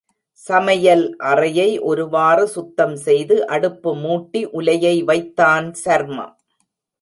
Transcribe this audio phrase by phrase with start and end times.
[0.41, 6.27] சமையல் அறையை ஒருவாறு சுத்தம் செய்து, அடுப்புமூட்டி உலையை வைத்தான் சர்மா.